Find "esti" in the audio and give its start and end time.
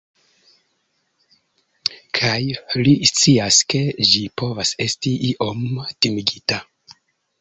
4.87-5.15